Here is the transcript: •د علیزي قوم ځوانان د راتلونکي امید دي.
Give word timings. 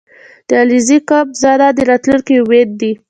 •د 0.47 0.49
علیزي 0.61 0.97
قوم 1.09 1.27
ځوانان 1.41 1.71
د 1.75 1.79
راتلونکي 1.89 2.33
امید 2.41 2.69
دي. 2.79 2.91